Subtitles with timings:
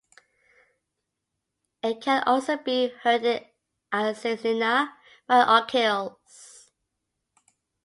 [1.83, 3.45] It can also be heard in
[3.93, 4.93] "Asesina"
[5.27, 6.71] by Okills.